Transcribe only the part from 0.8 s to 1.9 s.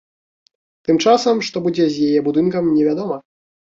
Тым часам, што будзе